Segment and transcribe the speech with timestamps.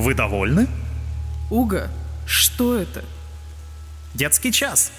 [0.00, 0.66] Вы довольны?
[1.50, 1.90] Уга,
[2.24, 3.04] что это?
[4.14, 4.92] Детский час.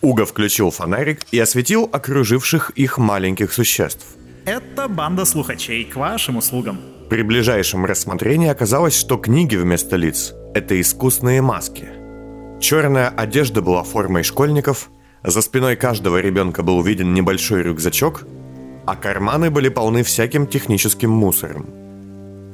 [0.00, 4.04] Уга включил фонарик и осветил окруживших их маленьких существ.
[4.46, 6.80] Это банда слухачей к вашим услугам.
[7.08, 11.88] При ближайшем рассмотрении оказалось, что книги вместо лиц– это искусные маски.
[12.60, 14.90] Черная одежда была формой школьников,
[15.22, 18.24] за спиной каждого ребенка был виден небольшой рюкзачок,
[18.86, 21.87] а карманы были полны всяким техническим мусором.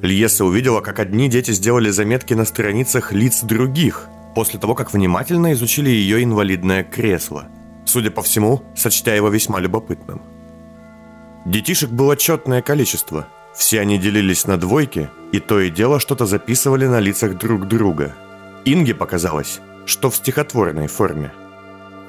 [0.01, 5.53] Льеса увидела, как одни дети сделали заметки на страницах лиц других, после того, как внимательно
[5.53, 7.47] изучили ее инвалидное кресло,
[7.85, 10.21] судя по всему, сочтя его весьма любопытным.
[11.45, 13.27] Детишек было четное количество.
[13.55, 18.13] Все они делились на двойки, и то и дело что-то записывали на лицах друг друга.
[18.65, 21.31] Инге показалось, что в стихотворной форме.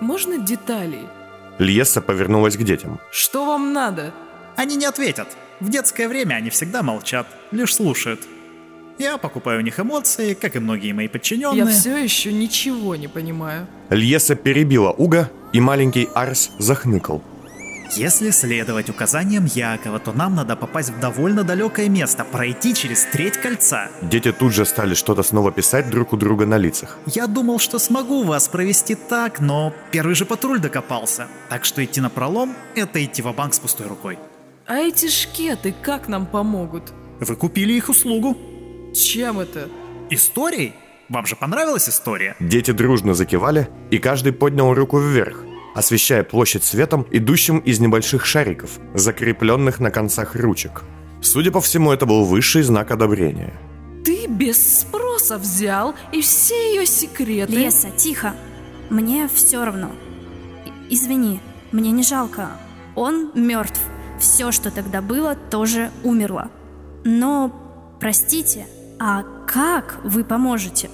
[0.01, 1.07] Можно деталей?
[1.59, 2.99] Льеса повернулась к детям.
[3.11, 4.13] Что вам надо?
[4.57, 5.29] Они не ответят.
[5.61, 8.21] В детское время они всегда молчат, лишь слушают.
[8.99, 11.59] Я покупаю у них эмоции, как и многие мои подчиненные.
[11.59, 13.67] Я все еще ничего не понимаю.
[13.91, 17.23] Льеса перебила Уга, и маленький Арс захныкал.
[17.95, 23.37] Если следовать указаниям Якова, то нам надо попасть в довольно далекое место, пройти через треть
[23.37, 23.89] кольца.
[24.03, 26.99] Дети тут же стали что-то снова писать друг у друга на лицах.
[27.07, 31.29] Я думал, что смогу вас провести так, но первый же патруль докопался.
[31.49, 34.19] Так что идти на пролом— это идти в банк с пустой рукой.
[34.67, 36.93] А эти шкеты как нам помогут?
[37.21, 38.37] Вы купили их услугу.
[38.95, 39.69] Чем это?
[40.11, 40.73] Историей?
[41.09, 42.35] Вам же понравилась история?
[42.41, 45.45] Дети дружно закивали, и каждый поднял руку вверх,
[45.75, 50.83] освещая площадь светом, идущим из небольших шариков, закрепленных на концах ручек.
[51.23, 53.53] Судя по всему, это был высший знак одобрения.
[54.05, 57.53] Ты без спроса взял и все ее секреты...
[57.53, 58.35] Леса, тихо.
[58.91, 59.91] Мне все равно.
[60.65, 61.41] И- Извини,
[61.73, 62.51] мне не жалко.
[62.95, 63.81] Он мертв.
[64.19, 66.51] Все, что тогда было, тоже умерло.
[67.05, 67.53] Но,
[68.01, 68.67] простите,
[68.99, 70.91] а как вы поможете?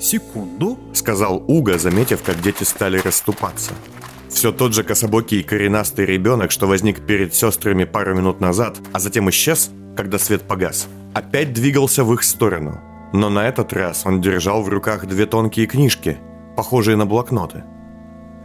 [0.00, 0.78] Секунду.
[0.92, 3.72] Сказал Уга, заметив, как дети стали расступаться.
[4.28, 8.98] Все тот же кособокий и коренастый ребенок, что возник перед сестрами пару минут назад, а
[8.98, 12.80] затем исчез, когда свет погас, опять двигался в их сторону.
[13.12, 16.18] Но на этот раз он держал в руках две тонкие книжки,
[16.56, 17.62] похожие на блокноты.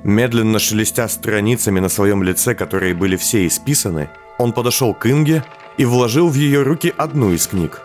[0.04, 5.44] Медленно шелестя страницами на своем лице, которые были все исписаны, он подошел к Инге
[5.78, 7.82] и вложил в ее руки одну из книг,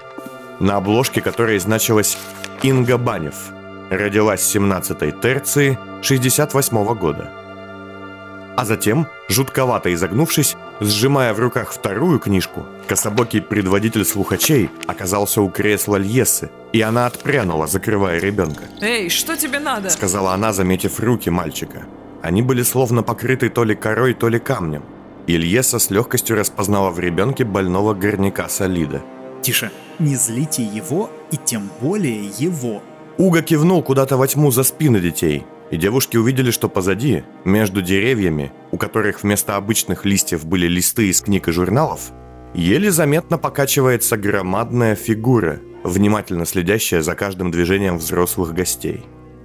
[0.61, 2.17] на обложке которой значилось
[2.63, 3.35] «Инга Банев»,
[3.91, 7.31] родилась 17-й терции 68 года.
[8.57, 15.97] А затем, жутковато изогнувшись, сжимая в руках вторую книжку, кособокий предводитель слухачей оказался у кресла
[15.97, 18.63] Льесы, и она отпрянула, закрывая ребенка.
[18.81, 19.91] Эй, что тебе надо?
[19.91, 21.83] Сказала она, заметив руки мальчика.
[22.25, 24.83] Они были словно покрыты то ли корой, то ли камнем.
[25.27, 29.03] И Льеса с легкостью распознала в ребенке больного горняка Солида.
[29.43, 29.71] Тише.
[29.99, 32.83] Не злите его и тем более его.
[33.19, 38.53] Уга кивнул куда-то во тьму за спины детей, и девушки увидели, что позади, между деревьями,
[38.71, 42.11] у которых вместо обычных листьев были листы из книг и журналов,
[42.55, 49.05] еле заметно покачивается громадная фигура, внимательно следящая за каждым движением взрослых гостей.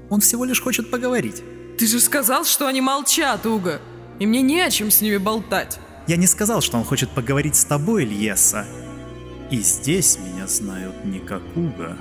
[0.10, 1.44] Он всего лишь хочет поговорить.
[1.80, 3.80] Ты же сказал, что они молчат, Уга.
[4.20, 5.80] И мне не о чем с ними болтать.
[6.08, 8.66] Я не сказал, что он хочет поговорить с тобой, Льеса.
[9.50, 11.96] И здесь меня знают не как Уга.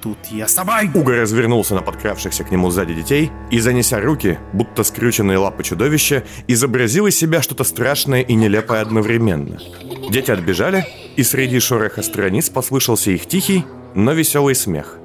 [0.00, 0.90] Тут я с тобой!
[0.94, 6.24] Уга развернулся на подкравшихся к нему сзади детей и, занеся руки, будто скрюченные лапы чудовища,
[6.46, 9.60] изобразил из себя что-то страшное и нелепое одновременно.
[10.08, 14.98] Дети отбежали, и среди шороха страниц послышался их тихий, но веселый смех.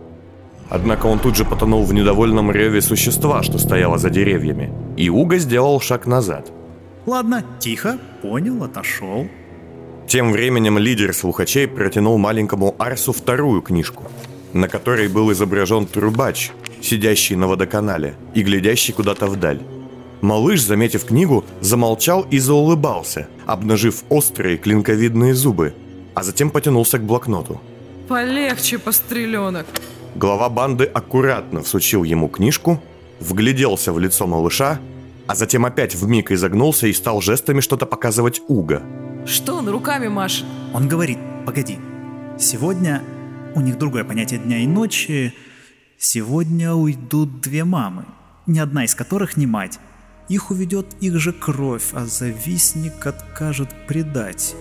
[0.73, 5.37] Однако он тут же потонул в недовольном реве существа, что стояло за деревьями, и Уга
[5.37, 6.51] сделал шаг назад.
[7.05, 9.27] Ладно, тихо, понял, отошел.
[10.07, 14.05] Тем временем лидер слухачей протянул маленькому Арсу вторую книжку,
[14.53, 16.49] на которой был изображен трубач,
[16.81, 19.61] сидящий на водоканале и глядящий куда-то вдаль.
[20.21, 25.75] Малыш, заметив книгу, замолчал и заулыбался, обнажив острые клинковидные зубы,
[26.15, 27.61] а затем потянулся к блокноту.
[28.07, 29.67] Полегче, постреленок.
[30.15, 32.79] Глава банды аккуратно всучил ему книжку,
[33.19, 34.79] вгляделся в лицо малыша,
[35.25, 38.83] а затем опять вмиг изогнулся и стал жестами что-то показывать Уга.
[39.25, 40.45] Что он руками машет?
[40.73, 41.17] Он говорит,
[41.47, 41.79] погоди,
[42.37, 43.01] сегодня
[43.55, 45.33] у них другое понятие дня и ночи.
[45.97, 48.05] Сегодня уйдут две мамы,
[48.45, 49.79] ни одна из которых не мать.
[50.29, 54.55] Их уведет их же кровь, а завистник откажет предать.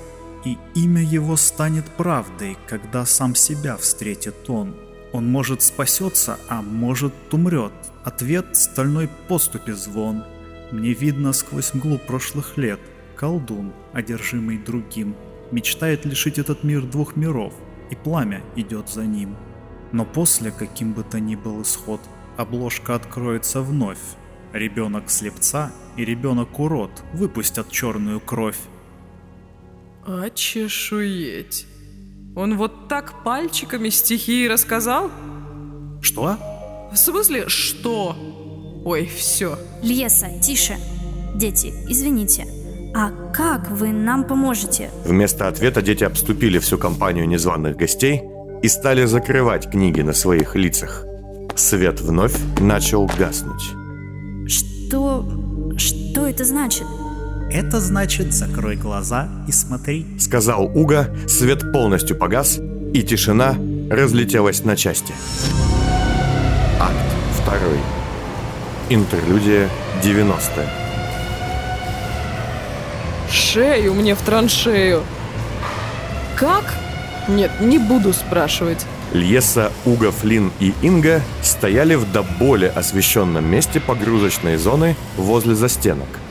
[0.46, 4.74] И имя его станет правдой, когда сам себя встретит он.
[5.12, 7.72] Он может спасется, а может умрет.
[8.04, 10.24] Ответ— стальной поступе звон.
[10.70, 12.80] Мне видно сквозь мглу прошлых лет.
[13.14, 15.14] Колдун, одержимый другим,
[15.50, 17.54] мечтает лишить этот мир двух миров,
[17.90, 19.36] и пламя идет за ним.
[19.92, 22.00] Но после, каким бы то ни был исход,
[22.38, 24.00] обложка откроется вновь.
[24.54, 28.58] Ребенок слепца и ребенок урод выпустят черную кровь.
[30.06, 31.66] Очешуеть.
[32.34, 35.10] Он вот так пальчиками стихи рассказал?
[36.00, 36.38] Что?
[36.90, 38.16] В смысле, что?
[38.84, 39.58] Ой, все.
[39.82, 40.76] Леса, тише.
[41.34, 42.46] Дети, извините.
[42.94, 44.90] А как вы нам поможете?
[45.04, 48.22] Вместо ответа дети обступили всю компанию незваных гостей
[48.62, 51.04] и стали закрывать книги на своих лицах.
[51.54, 53.62] Свет вновь начал гаснуть.
[54.46, 55.26] Что...
[55.76, 56.86] что это значит?
[57.54, 60.06] Это значит закрой глаза и смотри.
[60.18, 62.58] Сказал Уга, свет полностью погас,
[62.94, 63.56] и тишина
[63.90, 65.12] разлетелась на части.
[66.80, 66.94] Акт
[67.42, 67.78] второй.
[68.88, 69.68] Интерлюдия
[70.02, 70.66] 90
[73.30, 75.02] Шею мне в траншею.
[76.36, 76.64] Как?
[77.28, 78.86] Нет, не буду спрашивать.
[79.12, 86.21] Льеса, Уга, Флин и Инга стояли в до боли освещенном месте погрузочной зоны возле застенок.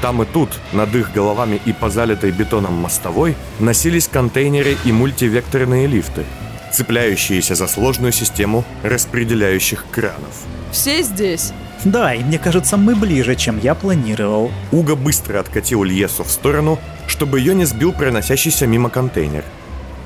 [0.00, 5.86] Там и тут, над их головами и по залитой бетоном мостовой, носились контейнеры и мультивекторные
[5.86, 6.24] лифты,
[6.72, 10.44] цепляющиеся за сложную систему распределяющих кранов.
[10.72, 11.52] Все здесь?
[11.84, 14.50] Да, и мне кажется, мы ближе, чем я планировал.
[14.70, 19.44] Уга быстро откатил Льесу в сторону, чтобы ее не сбил проносящийся мимо контейнер.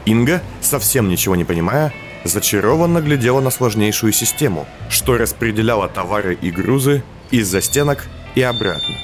[0.07, 1.93] Инга, совсем ничего не понимая,
[2.25, 8.95] зачарованно глядела на сложнейшую систему, что распределяла товары и грузы из-за стенок и обратно.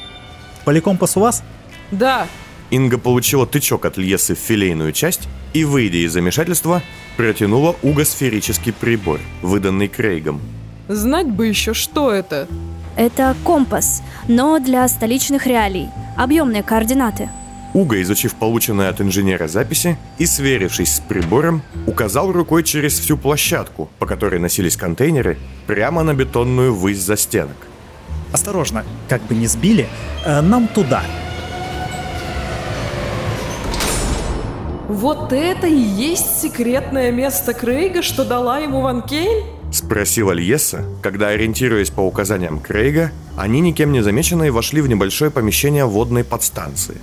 [0.64, 1.42] Поликомпас у вас?
[1.90, 2.26] Да.
[2.70, 6.82] Инга получила тычок от Льесы в филейную часть и, выйдя из замешательства,
[7.16, 10.40] протянула Уга сферический прибор, выданный Крейгом.
[10.88, 12.48] Знать бы еще, что это.
[12.96, 15.88] Это компас, но для столичных реалий.
[16.16, 17.28] Объемные координаты.
[17.72, 23.88] Уга, изучив полученные от инженера записи и сверившись с прибором, указал рукой через всю площадку,
[23.98, 27.56] по которой носились контейнеры, прямо на бетонную высь за стенок.
[28.32, 29.88] Осторожно, как бы не сбили,
[30.24, 31.02] э, нам туда.
[34.88, 39.44] Вот это и есть секретное место Крейга, что дала ему Ван Кейн?
[39.72, 45.84] Спросила Льеса, когда, ориентируясь по указаниям Крейга, они никем не замеченные вошли в небольшое помещение
[45.84, 46.96] водной подстанции.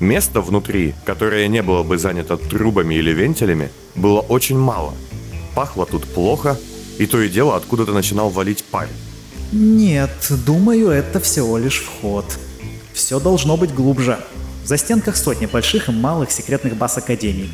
[0.00, 4.92] Места внутри, которое не было бы занято трубами или вентилями, было очень мало.
[5.54, 6.58] Пахло тут плохо,
[6.98, 8.88] и то и дело откуда-то начинал валить парь.
[9.56, 10.10] Нет,
[10.44, 12.24] думаю, это всего лишь вход.
[12.92, 14.18] Все должно быть глубже.
[14.64, 17.52] В застенках сотни больших и малых секретных баз Академий.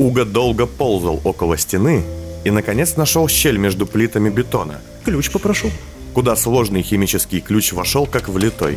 [0.00, 2.02] Уга долго ползал около стены
[2.44, 5.70] и, наконец, нашел щель между плитами бетона, Ключ попрошу.
[6.12, 8.76] куда сложный химический ключ вошел как влитой.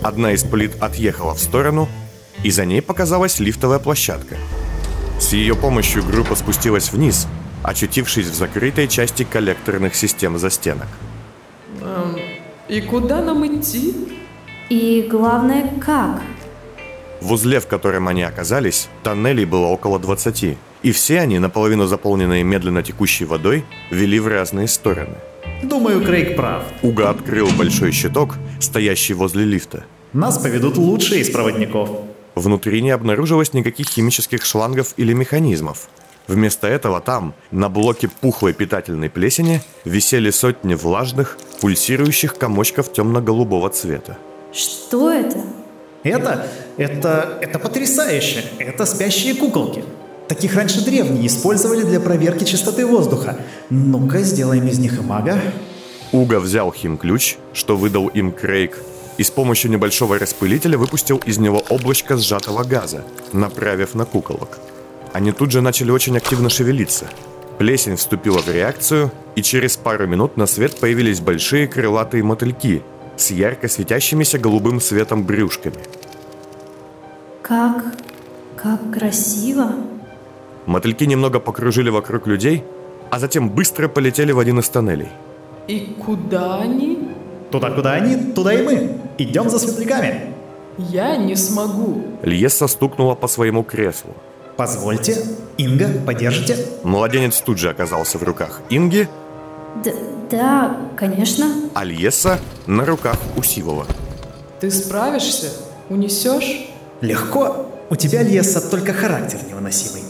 [0.00, 1.88] Одна из плит отъехала в сторону,
[2.44, 4.36] и за ней показалась лифтовая площадка.
[5.20, 7.26] С ее помощью группа спустилась вниз,
[7.64, 10.86] очутившись в закрытой части коллекторных систем застенок.
[12.68, 13.94] И куда нам идти?
[14.68, 16.20] И главное, как?
[17.20, 22.44] В узле, в котором они оказались, тоннелей было около 20, и все они, наполовину заполненные
[22.44, 25.16] медленно текущей водой, вели в разные стороны.
[25.62, 26.62] Думаю, Крейг прав.
[26.82, 29.84] Уга открыл большой щиток, стоящий возле лифта.
[30.12, 31.90] Нас поведут лучшие из проводников.
[32.34, 35.88] Внутри не обнаружилось никаких химических шлангов или механизмов.
[36.28, 44.18] Вместо этого там, на блоке пухлой питательной плесени, висели сотни влажных, пульсирующих комочков темно-голубого цвета.
[44.52, 45.42] Что это?
[46.02, 48.44] Это, это, это потрясающе.
[48.58, 49.82] Это спящие куколки.
[50.28, 53.38] Таких раньше древние использовали для проверки чистоты воздуха.
[53.70, 55.40] Ну-ка, сделаем из них и мага.
[56.12, 58.78] Уга взял хим-ключ, что выдал им Крейг,
[59.16, 64.58] и с помощью небольшого распылителя выпустил из него облачко сжатого газа, направив на куколок.
[65.12, 67.06] Они тут же начали очень активно шевелиться.
[67.58, 72.82] Плесень вступила в реакцию, и через пару минут на свет появились большие крылатые мотыльки
[73.16, 75.78] с ярко светящимися голубым светом брюшками.
[77.42, 77.96] Как...
[78.56, 79.72] как красиво.
[80.66, 82.62] Мотыльки немного покружили вокруг людей,
[83.10, 85.08] а затем быстро полетели в один из тоннелей.
[85.66, 87.08] И куда они?
[87.50, 88.98] Туда, куда они, туда и мы.
[89.18, 90.34] Идем за светляками.
[90.78, 92.02] Я не смогу.
[92.22, 94.14] Льеса стукнула по своему креслу.
[94.58, 95.16] Позвольте.
[95.56, 96.56] Инга, подержите.
[96.82, 99.08] Младенец тут же оказался в руках Инги,
[99.84, 99.94] Д
[100.28, 101.46] да, конечно.
[101.74, 103.86] а Льеса на руках у Сивова.
[104.58, 105.52] Ты справишься?
[105.88, 106.70] Унесешь?
[107.00, 107.66] Легко.
[107.88, 110.02] У тебя, Леса, только характер невыносимый.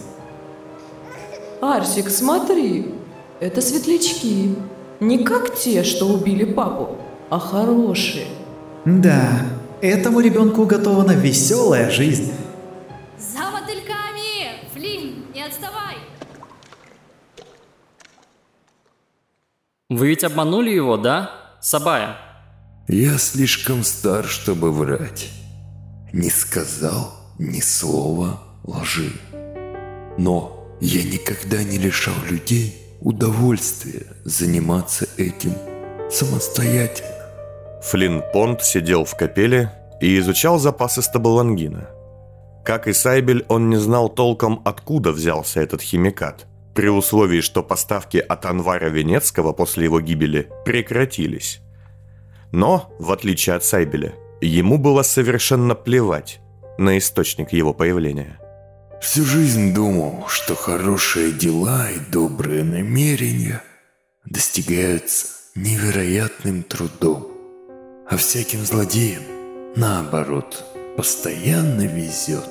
[1.60, 2.94] Арсик, смотри.
[3.40, 4.56] Это светлячки.
[5.00, 6.96] Не как те, что убили папу,
[7.28, 8.28] а хорошие.
[8.86, 9.28] Да,
[9.82, 12.32] этому ребенку уготована веселая жизнь.
[15.48, 15.96] Отставай!
[19.88, 21.30] Вы ведь обманули его, да?
[21.60, 22.16] Сабая.
[22.88, 25.30] Я слишком стар, чтобы врать.
[26.12, 29.12] Не сказал ни слова лжи.
[30.18, 35.54] Но я никогда не лишал людей удовольствия заниматься этим
[36.10, 37.08] самостоятельно.
[37.82, 41.97] Флинн Понт сидел в капеле и изучал запасы стабалангина.
[42.68, 48.18] Как и Сайбель, он не знал толком, откуда взялся этот химикат, при условии, что поставки
[48.18, 51.60] от Анвара Венецкого после его гибели прекратились.
[52.52, 56.40] Но, в отличие от Сайбеля, ему было совершенно плевать
[56.76, 58.38] на источник его появления.
[59.00, 63.62] Всю жизнь думал, что хорошие дела и добрые намерения
[64.26, 67.28] достигаются невероятным трудом,
[68.10, 69.22] а всяким злодеям,
[69.74, 72.50] наоборот, постоянно везет.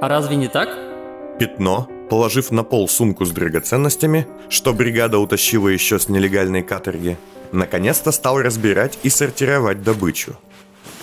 [0.00, 0.70] А разве не так?
[1.38, 7.18] Пятно, положив на пол сумку с драгоценностями, что бригада утащила еще с нелегальной каторги,
[7.52, 10.34] наконец-то стал разбирать и сортировать добычу.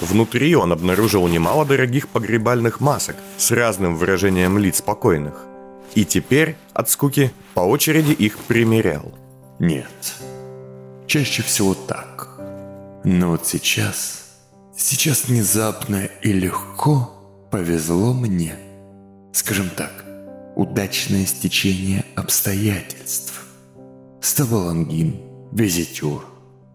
[0.02, 5.46] Внутри он обнаружил немало дорогих погребальных масок с разным выражением лиц покойных.
[5.94, 9.14] И теперь, от скуки, по очереди их примерял.
[9.60, 10.16] Нет,
[11.06, 12.28] чаще всего так.
[13.04, 14.25] Но вот сейчас,
[14.76, 17.12] сейчас внезапно и легко
[17.52, 18.56] повезло мне.
[19.34, 20.06] Скажем так,
[20.56, 23.46] удачное стечение обстоятельств.
[24.22, 25.16] Ставалангин,
[25.52, 26.22] визитер,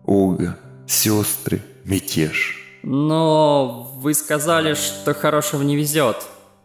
[0.05, 2.57] Ога, сестры, мятеж.
[2.83, 6.17] Но вы сказали, что хорошего не везет.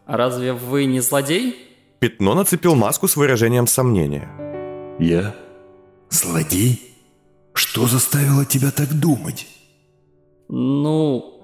[0.06, 1.56] А разве вы не злодей?
[1.98, 4.28] Пятно нацепил маску с выражением сомнения.
[4.98, 5.34] Я?
[6.10, 6.94] Злодей?
[7.52, 9.46] Что заставило тебя так думать?
[10.48, 11.40] Ну,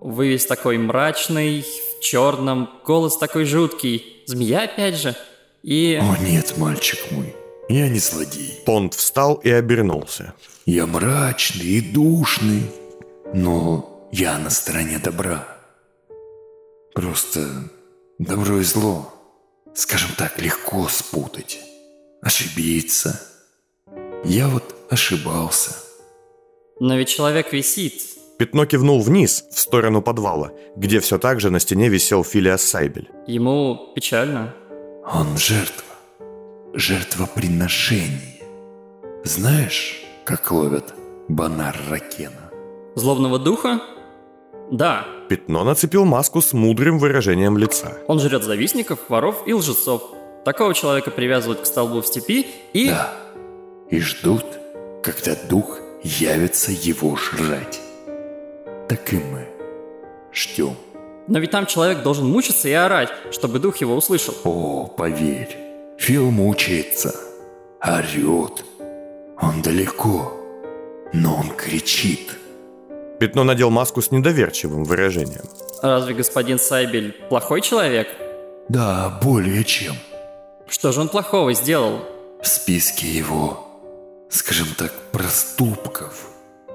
[0.00, 5.16] вы весь такой мрачный, в черном, голос такой жуткий, змея опять же,
[5.62, 5.98] и...
[6.00, 7.34] О нет, мальчик мой,
[7.68, 8.62] я не злодей.
[8.66, 10.34] Понт встал и обернулся.
[10.66, 12.70] Я мрачный и душный,
[13.32, 15.48] но я на стороне добра.
[16.94, 17.70] Просто
[18.18, 19.12] добро и зло,
[19.74, 21.58] скажем так, легко спутать,
[22.22, 23.20] ошибиться.
[24.24, 25.70] Я вот ошибался.
[26.78, 28.02] Но ведь человек висит.
[28.38, 33.10] Пятно кивнул вниз, в сторону подвала, где все так же на стене висел Филиас Сайбель.
[33.26, 34.54] Ему печально.
[35.12, 35.84] Он жертва.
[36.74, 38.42] Жертвоприношение.
[39.24, 40.94] Знаешь, как ловят
[41.28, 42.50] банар Ракена?
[42.96, 43.80] Злобного духа?
[44.70, 47.98] Да, Пятно нацепил маску с мудрым выражением лица.
[48.08, 50.02] он жрет завистников, воров и лжецов.
[50.44, 52.88] Такого человека привязывают к столбу в степи и...
[52.88, 53.12] Да.
[53.90, 54.44] И ждут,
[55.02, 57.80] когда дух явится его жрать.
[58.88, 59.48] Так и мы
[60.32, 60.76] ждем.
[61.26, 64.34] Но ведь там человек должен мучиться и орать, чтобы дух его услышал.
[64.44, 65.56] О, поверь,
[65.98, 67.14] Фил мучается,
[67.80, 68.64] орет.
[69.40, 70.32] Он далеко,
[71.12, 72.36] но он кричит.
[73.18, 75.44] Пятно надел маску с недоверчивым выражением.
[75.82, 78.08] Разве господин Сайбель плохой человек?
[78.68, 79.94] Да, более чем.
[80.68, 82.00] Что же он плохого сделал?
[82.42, 83.66] В списке его,
[84.28, 86.28] скажем так, проступков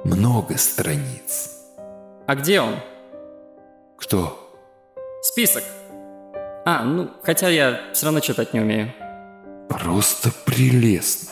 [0.03, 1.58] много страниц.
[2.29, 2.75] А где он?
[3.97, 4.53] Кто?
[5.23, 5.63] Список.
[6.63, 8.93] А, ну, хотя я все равно читать не умею.
[9.67, 11.31] Просто прелестно.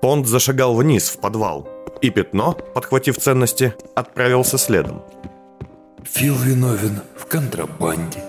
[0.00, 1.68] Понт зашагал вниз, в подвал.
[2.00, 5.02] И Пятно, подхватив ценности, отправился следом.
[6.04, 8.22] Фил виновен в контрабанде,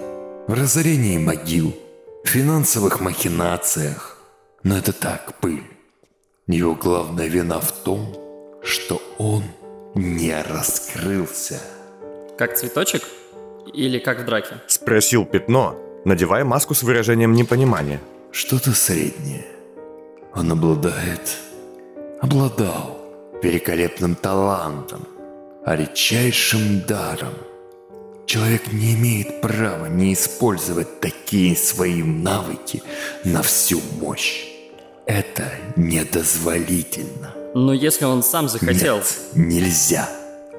[0.47, 1.71] в разорении могил,
[2.23, 4.17] в финансовых махинациях.
[4.63, 5.67] Но это так, пыль.
[6.47, 8.11] Его главная вина в том,
[8.63, 9.43] что он
[9.93, 11.59] не раскрылся.
[12.41, 13.03] Как цветочек?
[13.71, 14.55] Или как в драке?
[14.65, 18.01] Спросил Пятно, надевая маску с выражением непонимания.
[18.31, 19.45] Что-то среднее.
[20.33, 21.37] Он обладает,
[22.19, 22.99] обладал
[23.43, 25.07] великолепным талантом,
[25.63, 27.35] а редчайшим даром.
[28.25, 32.81] Человек не имеет права не использовать такие свои навыки
[33.23, 34.47] на всю мощь.
[35.05, 35.43] Это
[35.75, 37.35] недозволительно.
[37.53, 38.97] Но если он сам захотел...
[38.97, 40.09] Нет, нельзя.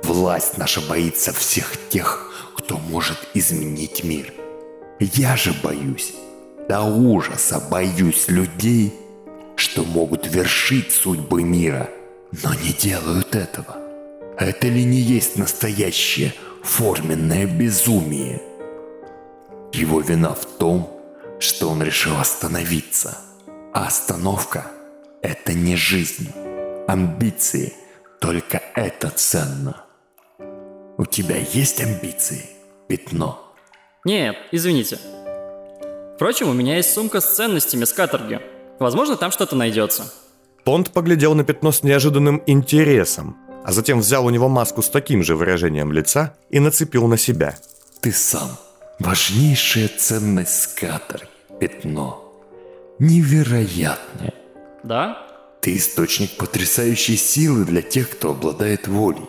[0.02, 4.32] Власть наша боится всех тех, кто может изменить мир.
[4.98, 6.12] Я же боюсь,
[6.68, 8.92] до ужаса боюсь людей,
[9.56, 11.88] что могут вершить судьбы мира,
[12.42, 13.76] но не делают этого.
[14.38, 18.42] Это ли не есть настоящее форменное безумие?
[19.72, 20.90] Его вина в том,
[21.38, 23.18] что он решил остановиться.
[23.72, 24.66] А остановка–
[25.22, 26.30] это не жизнь.
[26.86, 27.72] Амбиции–
[28.20, 29.81] только это ценно.
[30.98, 32.44] У тебя есть амбиции?
[32.86, 33.54] Пятно.
[34.04, 34.98] Нет, извините.
[36.16, 38.40] Впрочем, у меня есть сумка с ценностями с каторги.
[38.78, 40.12] Возможно, там что-то найдется.
[40.64, 45.22] Понт поглядел на пятно с неожиданным интересом, а затем взял у него маску с таким
[45.22, 47.56] же выражением лица и нацепил на себя.
[48.00, 48.50] Ты сам.
[48.98, 51.26] Важнейшая ценность скатер.
[51.58, 52.22] Пятно.
[52.98, 54.34] Невероятное.
[54.84, 55.26] Да?
[55.60, 59.28] Ты источник потрясающей силы для тех, кто обладает волей.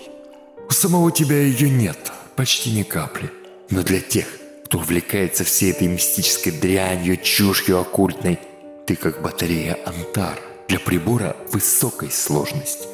[0.73, 3.29] У самого тебя ее нет, почти ни капли.
[3.69, 4.25] Но для тех,
[4.65, 8.39] кто увлекается всей этой мистической дрянью, чушью оккультной,
[8.87, 12.87] ты как батарея Антар для прибора высокой сложности.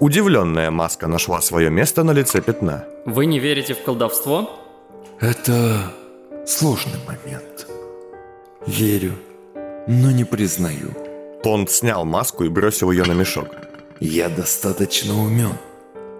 [0.00, 2.86] Удивленная маска нашла свое место на лице пятна.
[3.04, 4.50] Вы не верите в колдовство?
[5.20, 5.92] Это
[6.46, 7.66] сложный момент.
[8.66, 9.12] Верю,
[9.86, 10.94] но не признаю.
[11.42, 13.48] Понт снял маску и бросил ее на мешок.
[14.00, 15.58] Я достаточно умен,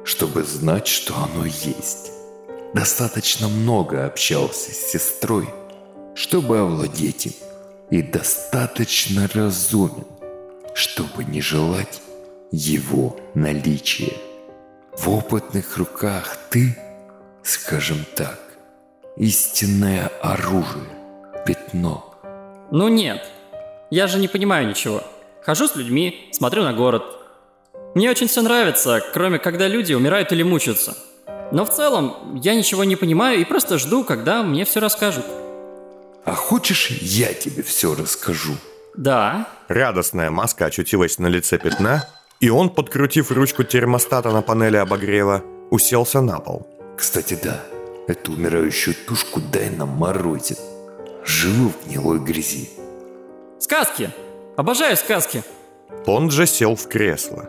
[0.04, 2.11] чтобы знать, что оно есть.
[2.75, 5.49] Достаточно много общался с сестрой,
[6.14, 7.32] чтобы овладеть им.
[7.90, 10.06] И достаточно разумен,
[10.75, 12.00] чтобы не желать
[12.50, 14.14] его наличия.
[14.97, 16.76] В опытных руках ты,
[17.42, 18.40] скажем так,
[19.16, 20.88] истинное оружие,
[21.47, 22.14] пятно.
[22.71, 23.23] Ну нет,
[23.90, 25.02] я же не понимаю ничего.
[25.42, 27.02] Хожу с людьми, смотрю на город.
[27.94, 30.96] Мне очень все нравится, кроме когда люди умирают или мучаются.
[31.52, 35.26] Но в целом я ничего не понимаю и просто жду, когда мне все расскажут.
[36.25, 38.54] А хочешь, я тебе все расскажу?
[38.96, 39.49] Да.
[39.68, 42.08] Радостная маска очутилась на лице пятна,
[42.40, 46.66] и он, подкрутив ручку термостата на панели обогрева, уселся на пол.
[46.96, 47.61] Кстати, да,
[48.08, 50.58] эту умирающую тушку дай нам морозит.
[51.25, 52.70] Живу в гнилой грязи.
[53.58, 54.11] Сказки!
[54.56, 55.42] Обожаю сказки!
[56.06, 57.49] Он же сел в кресло.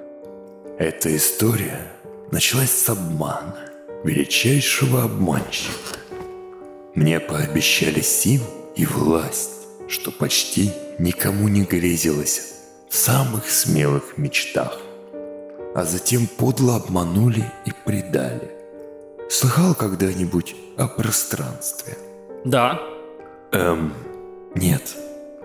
[0.79, 1.91] Эта история
[2.31, 3.69] началась с обмана,
[4.03, 5.99] величайшего обманщика.
[6.95, 12.53] Мне пообещали силу и власть, что почти никому не грезилось
[12.89, 14.79] в самых смелых мечтах.
[15.75, 18.49] А затем подло обманули и предали.
[19.29, 21.99] Слыхал когда-нибудь о пространстве?
[22.45, 22.81] Да.
[23.51, 23.93] Эм,
[24.55, 24.95] нет,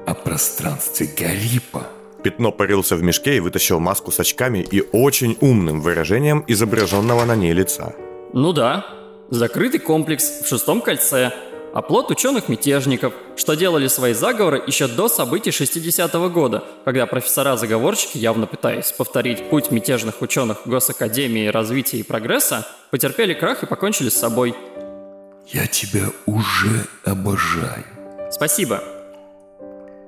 [0.06, 1.86] о пространстве Гарипа.
[2.22, 7.36] Пятно парился в мешке и вытащил маску с очками и очень умным выражением изображенного на
[7.36, 7.94] ней лица.
[8.32, 8.86] Ну да.
[9.30, 11.32] Закрытый комплекс в шестом кольце.
[11.74, 18.90] Оплот ученых-мятежников, что делали свои заговоры еще до событий 60-го года, когда профессора-заговорщики, явно пытаясь
[18.90, 24.54] повторить путь мятежных ученых Госакадемии развития и прогресса, потерпели крах и покончили с собой.
[25.46, 27.84] Я тебя уже обожаю.
[28.30, 28.82] Спасибо.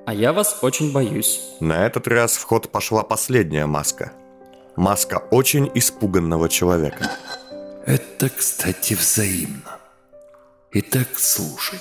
[0.05, 1.41] А я вас очень боюсь.
[1.59, 4.13] На этот раз в ход пошла последняя маска.
[4.75, 7.11] Маска очень испуганного человека.
[7.85, 9.77] Это, кстати, взаимно.
[10.71, 11.79] Итак, слушай.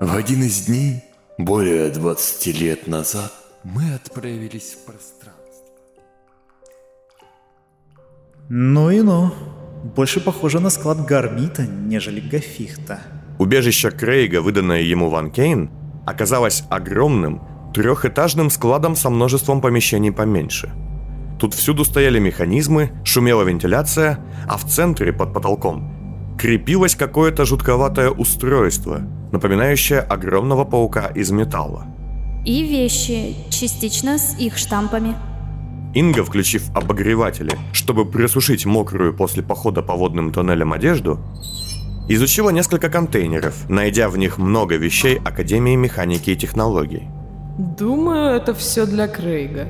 [0.00, 1.04] В один из дней,
[1.38, 3.32] более 20 лет назад,
[3.62, 5.36] мы отправились в пространство.
[8.48, 9.32] Ну и ну.
[9.94, 13.00] Больше похоже на склад гармита, нежели гафихта.
[13.38, 15.70] Убежище Крейга, выданное ему Ван Кейн,
[16.06, 17.42] оказалось огромным,
[17.74, 20.72] трехэтажным складом со множеством помещений поменьше.
[21.38, 29.02] Тут всюду стояли механизмы, шумела вентиляция, а в центре, под потолком, крепилось какое-то жутковатое устройство,
[29.32, 31.86] напоминающее огромного паука из металла.
[32.46, 35.14] И вещи, частично с их штампами.
[35.94, 41.18] Инга, включив обогреватели, чтобы просушить мокрую после похода по водным тоннелям одежду,
[42.08, 47.08] изучила несколько контейнеров, найдя в них много вещей Академии механики и технологий.
[47.58, 49.68] Думаю, это все для Крейга.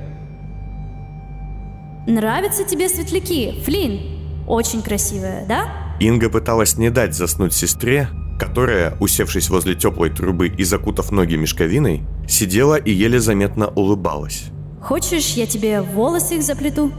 [2.07, 4.47] Нравятся тебе светляки, Флинн?
[4.47, 5.97] Очень красивая, да?
[5.99, 12.03] Инга пыталась не дать заснуть сестре, которая, усевшись возле теплой трубы и закутав ноги мешковиной,
[12.29, 14.51] сидела и еле заметно улыбалась.
[14.83, 16.93] Хочешь, я тебе волосы их заплету?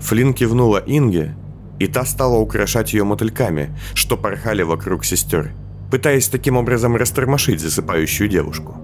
[0.00, 1.36] Флинн кивнула Инге,
[1.78, 5.52] и та стала украшать ее мотыльками, что порхали вокруг сестер,
[5.90, 8.76] пытаясь таким образом растормошить засыпающую девушку.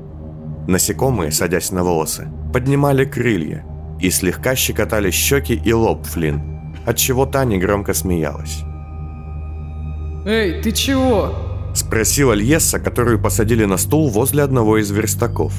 [0.68, 3.64] Насекомые, садясь на волосы, поднимали крылья
[4.00, 8.62] и слегка щекотали щеки и лоб Флинн, отчего та негромко смеялась.
[10.26, 11.34] Эй, ты чего?
[11.74, 15.54] Спросила Льесса, которую посадили на стул возле одного из верстаков.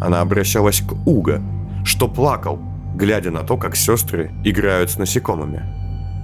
[0.00, 1.42] Она обращалась к Уга,
[1.84, 2.58] что плакал,
[2.94, 5.73] глядя на то, как сестры играют с насекомыми.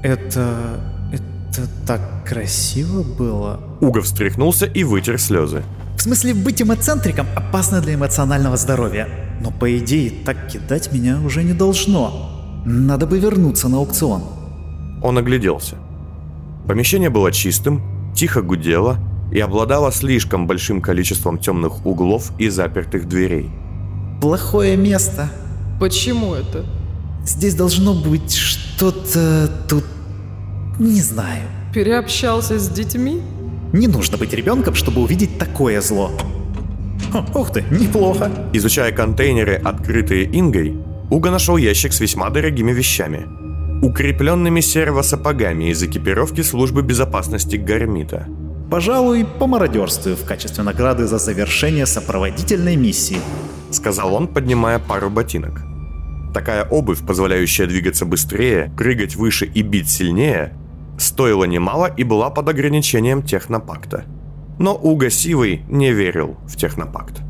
[0.02, 0.80] Это...
[1.12, 3.60] это так красиво было.
[3.80, 5.62] Уга встряхнулся и вытер слезы.
[5.96, 9.08] В смысле, быть эмоцентриком опасно для эмоционального здоровья.
[9.40, 12.62] Но по идее, так кидать меня уже не должно.
[12.64, 14.22] Надо бы вернуться на аукцион.
[15.02, 15.76] Он огляделся.
[16.66, 17.82] Помещение было чистым,
[18.14, 18.98] тихо гудело
[19.32, 23.50] и обладало слишком большим количеством темных углов и запертых дверей.
[24.20, 25.28] Плохое место.
[25.78, 26.64] Почему это?
[27.24, 29.84] Здесь должно быть что-то тут...
[30.78, 31.42] Не знаю.
[31.74, 33.22] Переобщался с детьми?
[33.72, 36.10] Не нужно быть ребенком, чтобы увидеть такое зло.
[37.12, 38.30] Хм, ух ты, неплохо.
[38.52, 40.76] Изучая контейнеры, открытые Ингой,
[41.10, 43.26] Уга нашел ящик с весьма дорогими вещами.
[43.82, 48.28] Укрепленными сервосапогами из экипировки службы безопасности Гармита.
[48.70, 53.18] Пожалуй, помародерствую в качестве награды за завершение сопроводительной миссии.
[53.72, 55.62] Сказал он, поднимая пару ботинок.
[56.32, 60.52] Такая обувь, позволяющая двигаться быстрее, прыгать выше и бить сильнее,
[60.98, 64.04] стоила немало и была под ограничением технопакта.
[64.58, 67.20] Но Уга Сивый не верил в технопакт.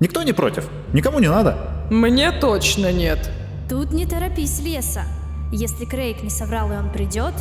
[0.00, 0.68] Никто не против?
[0.92, 1.86] Никому не надо?
[1.90, 3.30] Мне точно нет.
[3.68, 5.02] Тут не торопись, Леса.
[5.52, 7.34] Если Крейг не соврал и он придет,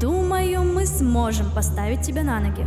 [0.00, 2.66] думаю, мы сможем поставить тебя на ноги.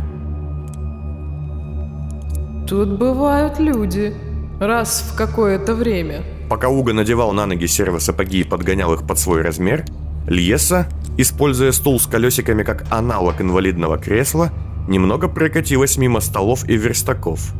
[2.68, 4.14] Тут бывают люди.
[4.60, 6.22] Раз в какое-то время.
[6.48, 9.84] Пока Уга надевал на ноги сервосапоги и подгонял их под свой размер,
[10.26, 14.50] Льеса, используя стул с колесиками как аналог инвалидного кресла,
[14.88, 17.52] немного прокатилась мимо столов и верстаков.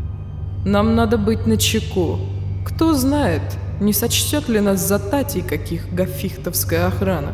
[0.65, 2.19] Нам надо быть начеку.
[2.65, 3.43] Кто знает,
[3.81, 7.33] не сочтет ли нас за татей каких гафихтовская охрана.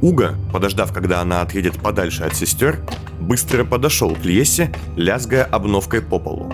[0.00, 2.80] Уга, подождав, когда она отъедет подальше от сестер,
[3.20, 6.52] быстро подошел к Льесе, лязгая обновкой по полу.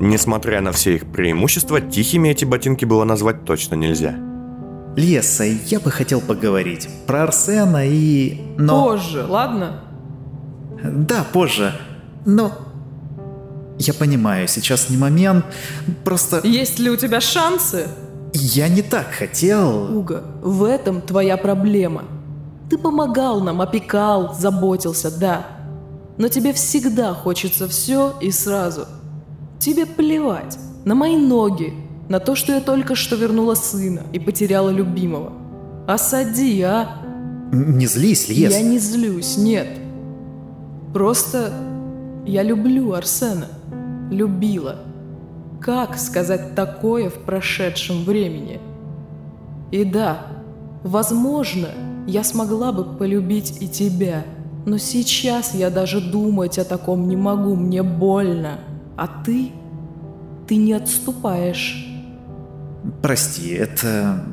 [0.00, 4.14] Несмотря на все их преимущества, тихими эти ботинки было назвать точно нельзя.
[4.96, 8.40] Леса, я бы хотел поговорить про Арсена и...
[8.56, 8.86] Но...
[8.86, 9.84] Позже, ладно?
[10.82, 11.74] Да, позже.
[12.24, 12.50] Но...
[13.78, 15.44] Я понимаю, сейчас не момент.
[16.02, 16.40] Просто...
[16.44, 17.86] Есть ли у тебя шансы?
[18.32, 19.96] Я не так хотел...
[19.98, 22.04] Уга, в этом твоя проблема.
[22.70, 25.46] Ты помогал нам, опекал, заботился, да.
[26.16, 28.86] Но тебе всегда хочется все и сразу.
[29.60, 31.74] Тебе плевать на мои ноги,
[32.08, 35.34] на то, что я только что вернула сына и потеряла любимого.
[35.86, 37.02] Осади, а?
[37.52, 38.52] Не злись, Лес.
[38.52, 39.68] Я не злюсь, нет.
[40.94, 41.52] Просто
[42.26, 43.48] я люблю Арсена.
[44.10, 44.76] Любила.
[45.60, 48.60] Как сказать такое в прошедшем времени?
[49.70, 50.26] И да,
[50.82, 51.68] возможно,
[52.06, 54.24] я смогла бы полюбить и тебя.
[54.64, 58.58] Но сейчас я даже думать о таком не могу, мне больно.
[59.00, 59.50] А ты?
[60.46, 61.86] Ты не отступаешь.
[63.00, 64.26] Прости, это...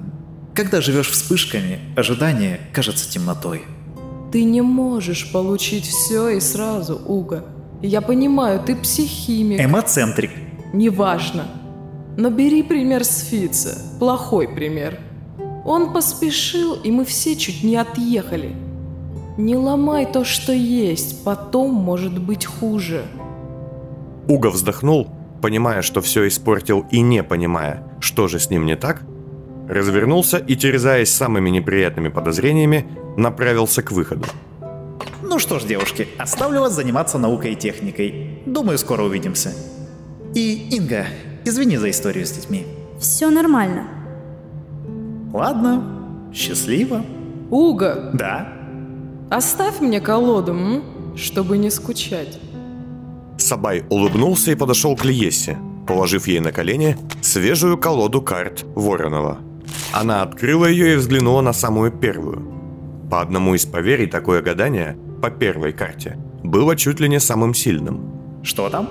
[0.54, 3.62] Когда живешь вспышками, ожидание кажется темнотой.
[4.34, 7.46] Ты не можешь получить все и сразу, Уга.
[7.82, 9.62] Я понимаю, ты психимик.
[9.62, 10.32] Эмоцентрик.
[10.74, 11.46] Неважно.
[12.18, 13.78] Но бери пример с Фица.
[14.00, 15.00] Плохой пример.
[15.64, 18.54] Он поспешил, и мы все чуть не отъехали.
[19.38, 23.06] Не ломай то, что есть, потом может быть хуже.
[24.28, 25.08] Уга вздохнул,
[25.42, 29.02] понимая, что все испортил и не понимая, что же с ним не так,
[29.70, 32.86] развернулся и, терзаясь самыми неприятными подозрениями,
[33.18, 34.26] направился к выходу.
[35.22, 38.42] Ну что ж, девушки, оставлю вас заниматься наукой и техникой.
[38.46, 39.54] Думаю, скоро увидимся.
[40.34, 41.06] И, Инга,
[41.46, 42.66] извини за историю с детьми.
[43.00, 43.88] Все нормально.
[45.34, 45.84] Ладно,
[46.34, 47.04] счастливо.
[47.50, 48.48] Уга, Да,
[49.30, 50.84] оставь мне колоду, м?
[51.16, 52.40] чтобы не скучать.
[53.38, 59.40] Сабай улыбнулся и подошел к Лиесе, положив ей на колени свежую колоду карт Воронова.
[59.94, 62.42] Она открыла ее и взглянула на самую первую.
[63.10, 68.42] По одному из поверий, такое гадание, по первой карте, было чуть ли не самым сильным.
[68.44, 68.90] что там?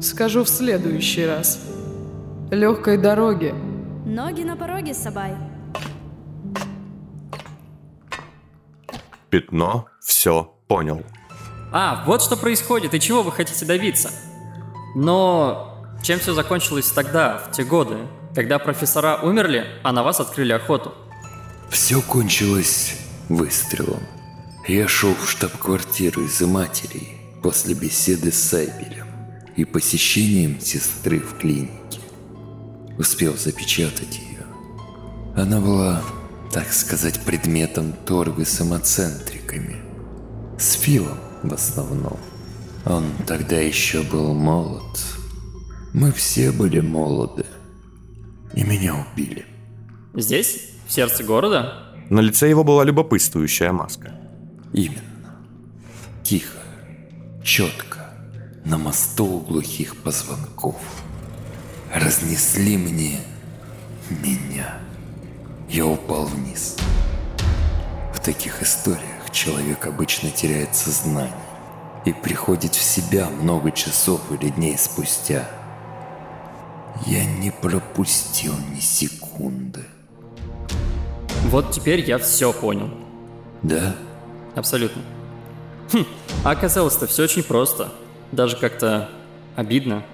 [0.00, 1.60] Скажу в следующий раз.
[2.50, 3.54] Легкой дороги.
[4.04, 5.34] Ноги на пороге, Сабай.
[9.30, 11.02] Пятно все понял.
[11.72, 14.10] А, вот что происходит и чего вы хотите добиться.
[14.94, 17.96] Но чем все закончилось тогда, в те годы,
[18.34, 20.92] когда профессора умерли, а на вас открыли охоту?
[21.70, 22.94] Все кончилось
[23.30, 24.02] выстрелом.
[24.68, 29.06] Я шел в штаб-квартиру из-за матери после беседы с Сайбелем
[29.56, 32.00] и посещением сестры в клинике.
[32.98, 34.44] Успел запечатать ее.
[35.34, 36.02] Она была,
[36.52, 39.76] так сказать, предметом торга с эмоцентриками.
[40.58, 42.18] С Филом в основном.
[42.84, 44.98] Он тогда еще был молод.
[45.92, 47.44] Мы все были молоды.
[48.54, 49.46] И меня убили.
[50.14, 50.70] Здесь?
[50.86, 51.94] В сердце города?
[52.10, 54.12] На лице его была любопытствующая маска.
[54.72, 55.00] Именно.
[56.22, 56.58] Тихо,
[57.42, 58.10] четко,
[58.64, 60.80] на мосту у глухих позвонков.
[61.94, 63.20] Разнесли мне
[64.10, 64.78] меня.
[65.68, 66.76] Я упал вниз.
[68.14, 71.32] В таких историях человек обычно теряет сознание
[72.04, 75.48] и приходит в себя много часов или дней спустя.
[77.06, 79.84] Я не пропустил ни секунды.
[81.46, 82.90] Вот теперь я все понял.
[83.62, 83.96] Да?
[84.54, 85.02] Абсолютно.
[85.92, 86.04] Хм,
[86.44, 87.92] а оказалось-то все очень просто.
[88.30, 89.08] Даже как-то
[89.56, 90.04] обидно.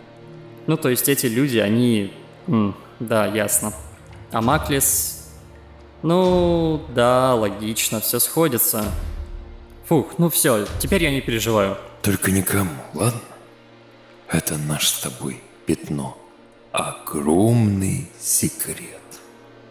[0.67, 2.13] Ну, то есть эти люди, они...
[2.47, 3.73] м, да, ясно.
[4.33, 5.18] А Маклис...
[6.03, 8.85] Ну, да, логично, все сходится.
[9.87, 11.77] Фух, ну все, теперь я не переживаю.
[12.03, 13.21] Только никому, ладно?
[14.29, 16.17] Это наш с тобой пятно.
[16.73, 19.01] Огромный секрет.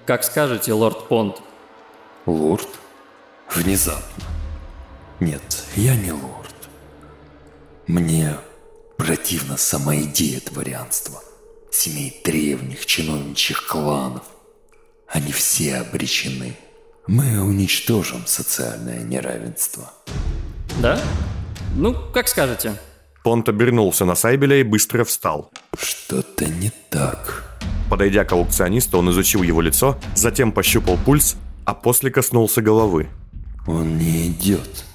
[0.06, 1.42] Как скажете, лорд Понт.
[2.26, 2.68] Лорд?
[3.54, 4.26] Внезапно.
[5.20, 6.56] Нет, я не лорд.
[7.86, 8.36] Мне
[8.98, 11.22] противна сама идея дворянства.
[11.72, 14.24] Семей древних чиновничьих кланов.
[15.10, 16.56] Они все обречены.
[17.08, 19.92] Мы уничтожим социальное неравенство.
[20.82, 21.00] Да?
[21.76, 22.74] Ну, как скажете.
[23.24, 25.52] Понт обернулся на Сайбеля и быстро встал.
[25.78, 27.60] Что-то не так.
[27.90, 33.08] Подойдя к аукционисту, он изучил его лицо, затем пощупал пульс, а после коснулся головы.
[33.66, 34.86] Он не идет.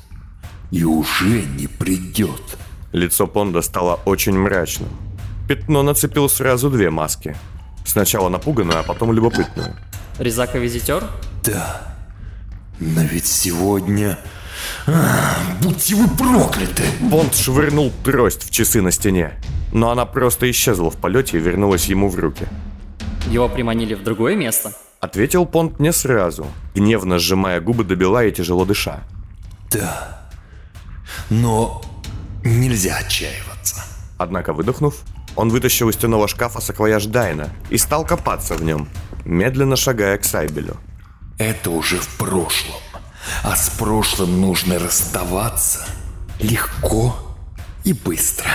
[0.70, 2.58] И уже не придет.
[2.92, 4.88] Лицо Понда стало очень мрачным.
[5.48, 7.36] Пятно нацепил сразу две маски.
[7.84, 9.76] Сначала напуганную, а потом любопытную.
[10.18, 11.04] Резака-визитер?
[11.42, 11.94] Да.
[12.80, 14.18] Но ведь сегодня...
[14.86, 16.84] А, будьте вы прокляты!
[17.00, 19.32] Бонд швырнул трость в часы на стене,
[19.72, 22.46] но она просто исчезла в полете и вернулась ему в руки.
[23.28, 24.72] Его приманили в другое место?
[25.00, 29.00] Ответил Понт не сразу, гневно сжимая губы до бела и тяжело дыша.
[29.70, 30.28] Да.
[31.30, 31.82] Но
[32.44, 33.82] нельзя отчаиваться.
[34.18, 35.02] Однако выдохнув,
[35.34, 38.88] он вытащил из стенного шкафа саквояж Дайна и стал копаться в нем,
[39.24, 40.76] медленно шагая к Сайбелю.
[41.38, 42.80] Это уже в прошлом.
[43.42, 45.86] А с прошлым нужно расставаться
[46.40, 47.16] легко
[47.84, 48.50] и быстро.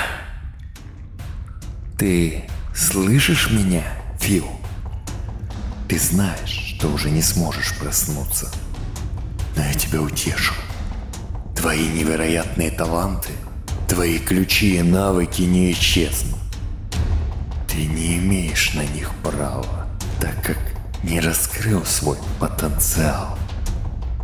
[1.97, 3.83] Ты слышишь меня,
[4.19, 4.47] Фил?
[5.87, 8.51] Ты знаешь, что уже не сможешь проснуться.
[9.55, 10.53] Но я тебя утешу.
[11.55, 13.31] Твои невероятные таланты,
[13.87, 16.39] твои ключи и навыки не исчезнут.
[17.67, 19.86] Ты не имеешь на них права,
[20.19, 20.57] так как
[21.03, 23.37] не раскрыл свой потенциал.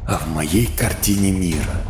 [0.08, 1.82] А в моей картине мира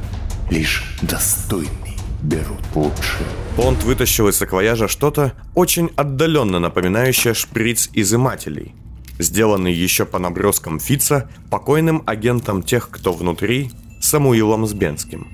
[0.50, 3.28] лишь достойные берут лучшее.
[3.56, 8.74] Понт вытащил из саквояжа что-то очень отдаленно напоминающее шприц изымателей,
[9.20, 15.28] сделанный еще по наброскам Фица покойным агентом тех, кто внутри, Самуилом Сбенским,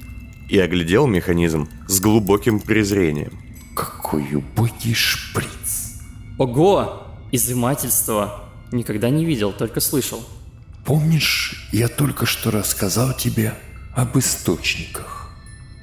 [0.48, 3.40] и оглядел механизм с глубоким презрением.
[3.76, 6.02] Какой убогий шприц.
[6.38, 7.04] Ого!
[7.32, 8.49] Изымательство.
[8.72, 10.24] Никогда не видел, только слышал.
[10.86, 13.54] Помнишь, я только что рассказал тебе
[13.96, 15.30] об источниках?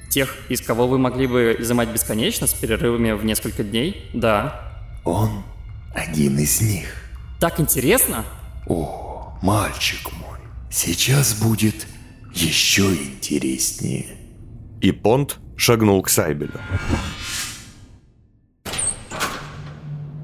[0.09, 4.09] Тех, из кого вы могли бы изымать бесконечно с перерывами в несколько дней?
[4.13, 4.99] Да.
[5.03, 5.43] Он
[5.93, 6.87] один из них.
[7.39, 8.25] Так интересно?
[8.65, 10.39] О, мальчик мой,
[10.71, 11.87] сейчас будет
[12.33, 14.17] еще интереснее.
[14.81, 16.59] И Понт шагнул к Сайбелю.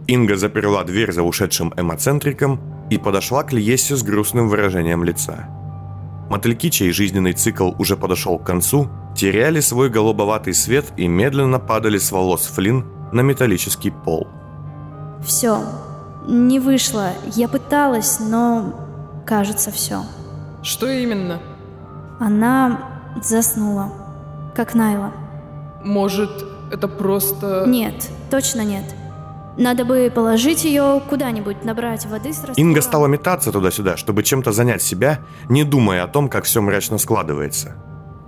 [0.07, 5.47] Инга заперла дверь за ушедшим эмоцентриком и подошла к Льесе с грустным выражением лица.
[6.29, 11.97] Мотыльки, чей жизненный цикл уже подошел к концу, теряли свой голубоватый свет и медленно падали
[11.97, 14.27] с волос Флин на металлический пол.
[15.23, 15.59] Все.
[16.27, 17.11] Не вышло.
[17.35, 18.79] Я пыталась, но...
[19.25, 20.03] Кажется, все.
[20.63, 21.39] Что именно?
[22.19, 23.91] Она заснула.
[24.55, 25.11] Как Найла.
[25.83, 27.65] Может, это просто...
[27.67, 28.83] Нет, точно нет.
[29.57, 32.55] Надо бы положить ее куда-нибудь, набрать воды с раствором.
[32.57, 36.97] Инга стала метаться туда-сюда, чтобы чем-то занять себя, не думая о том, как все мрачно
[36.97, 37.75] складывается.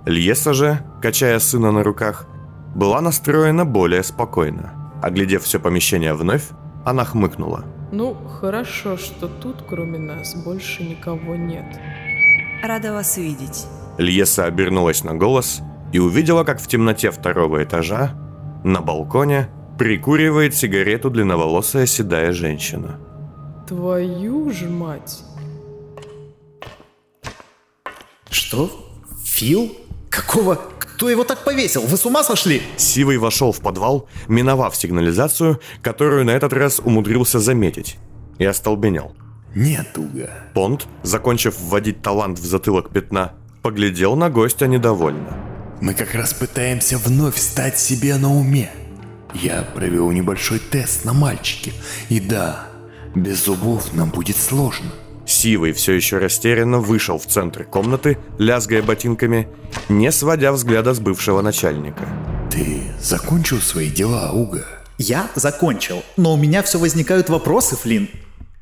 [0.06, 2.26] Льеса же, качая сына на руках,
[2.74, 4.92] была настроена более спокойно.
[5.02, 6.44] Оглядев все помещение вновь,
[6.84, 7.64] она хмыкнула.
[7.90, 11.64] Ну, хорошо, что тут кроме нас больше никого нет.
[12.62, 13.66] Рада вас видеть.
[13.98, 15.60] Льеса обернулась на голос
[15.92, 18.10] и увидела, как в темноте второго этажа,
[18.64, 22.98] на балконе, прикуривает сигарету длинноволосая седая женщина.
[23.68, 25.22] Твою ж мать.
[28.30, 28.70] Что?
[29.24, 29.76] Фил?
[30.08, 30.60] Какого?
[30.78, 31.82] Кто его так повесил?
[31.82, 32.62] Вы с ума сошли?
[32.76, 37.98] Сивый вошел в подвал, миновав сигнализацию, которую на этот раз умудрился заметить,
[38.38, 39.14] и остолбенел.
[39.54, 40.30] Нет, Уга.
[40.54, 45.36] Понт, закончив вводить талант в затылок пятна, поглядел на гостя недовольно.
[45.80, 48.70] Мы как раз пытаемся вновь стать себе на уме.
[49.42, 51.72] Я провел небольшой тест на мальчике.
[52.08, 52.68] И да,
[53.14, 54.90] без зубов нам будет сложно.
[55.26, 59.48] Сивый все еще растерянно вышел в центр комнаты, лязгая ботинками,
[59.88, 62.06] не сводя взгляда с бывшего начальника.
[62.50, 64.64] Ты закончил свои дела, Уга?
[64.98, 68.08] Я закончил, но у меня все возникают вопросы, Флинн.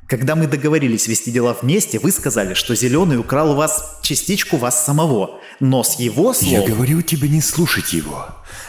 [0.07, 4.85] Когда мы договорились вести дела вместе, вы сказали, что Зеленый украл у вас частичку вас
[4.85, 5.39] самого.
[5.59, 6.51] Но с его слов...
[6.51, 8.27] Я говорил тебе не слушать его.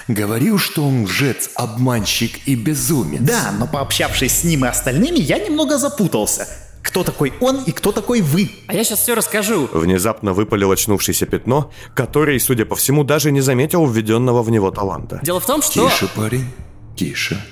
[0.09, 3.21] Говорил, что он лжец, обманщик и безумец.
[3.21, 6.49] Да, но пообщавшись с ним и остальными, я немного запутался.
[6.83, 8.51] Кто такой он и кто такой вы?
[8.69, 9.69] А я сейчас все расскажу.
[9.73, 15.21] Внезапно выпалил очнувшееся пятно, который, судя по всему, даже не заметил введенного в него таланта.
[15.23, 15.91] Дело в том, что...
[15.91, 16.47] Тише, парень,
[16.97, 17.45] тише.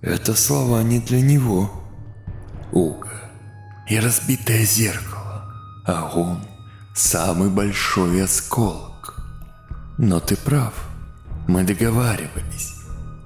[0.00, 1.70] Это слова не для него.
[2.76, 3.08] Уга
[3.88, 5.50] и разбитое зеркало,
[5.86, 6.44] а он
[6.94, 9.14] самый большой осколок.
[9.96, 10.74] Но ты прав,
[11.48, 12.74] мы договаривались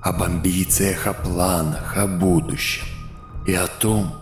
[0.03, 2.87] об амбициях, о планах, о будущем
[3.45, 4.15] и о том,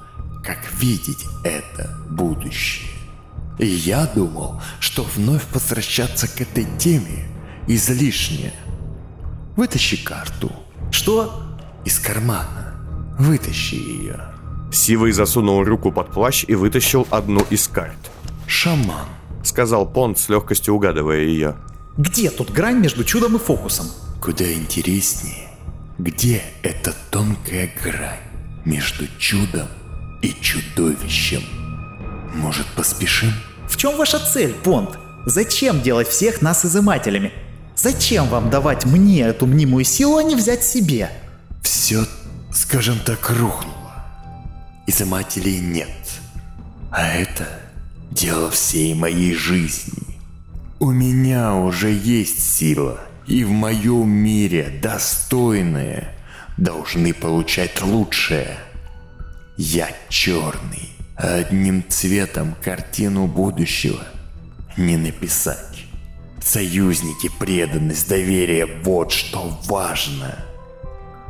[0.42, 2.88] как видеть это будущее.
[3.58, 7.28] И я думал, что вновь возвращаться к этой теме
[7.66, 8.54] излишне.
[9.56, 10.50] Вытащи карту.
[10.90, 11.54] Что?
[11.84, 12.76] Из кармана.
[13.18, 14.27] Вытащи ее.
[14.70, 17.98] Сивый засунул руку под плащ и вытащил одну из карт.
[18.46, 19.06] Шаман.
[19.42, 21.56] Сказал Понт с легкостью угадывая ее.
[21.96, 23.86] Где тут грань между чудом и фокусом?
[24.20, 25.48] Куда интереснее,
[25.98, 28.18] где эта тонкая грань
[28.64, 29.68] между чудом
[30.22, 31.42] и чудовищем.
[32.34, 33.32] Может, поспешим?
[33.68, 34.98] В чем ваша цель, Понт?
[35.24, 37.32] Зачем делать всех нас изымателями?
[37.76, 41.10] Зачем вам давать мне эту мнимую силу, а не взять себе?
[41.62, 42.04] Все,
[42.52, 43.77] скажем так, рухнуло.
[44.88, 45.90] Изымателей нет.
[46.90, 47.46] А это
[48.10, 50.18] дело всей моей жизни.
[50.80, 56.14] У меня уже есть сила, и в моем мире достойные
[56.56, 58.56] должны получать лучшее.
[59.58, 64.02] Я черный, а одним цветом картину будущего
[64.78, 65.84] не написать.
[66.42, 70.34] Союзники, преданность, доверие– вот что важно.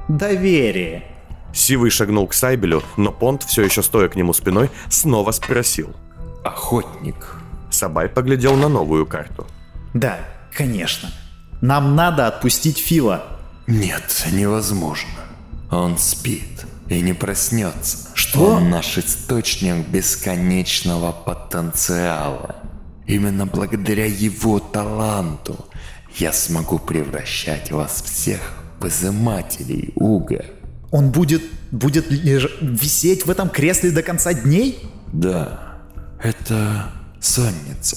[0.07, 1.03] Доверие.
[1.53, 5.95] Сивый шагнул к Сайбелю, но Понт, все еще стоя к нему спиной, снова спросил.
[6.45, 7.37] Охотник.
[7.71, 9.47] Сабай поглядел на новую карту.
[9.95, 10.19] Да,
[10.53, 11.11] конечно.
[11.61, 13.25] Нам надо отпустить Фила.
[13.67, 15.11] Нет, невозможно.
[15.71, 18.09] Он спит и не проснется.
[18.15, 18.55] Что?
[18.55, 22.57] Он наш источник бесконечного потенциала.
[23.07, 25.67] Именно благодаря его таланту
[26.17, 28.41] я смогу превращать вас всех
[28.81, 30.45] в изымателей Уга.
[30.90, 34.79] Он будет, будет леж- висеть в этом кресле до конца дней?
[35.12, 35.79] Да,
[36.22, 37.96] это сонница